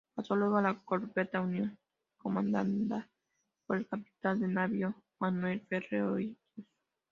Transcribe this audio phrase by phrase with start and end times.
[0.15, 1.77] Pasó luego a la corbeta "Unión"
[2.17, 3.07] comandada
[3.67, 6.35] por el capitán de navío Manuel Ferreyros.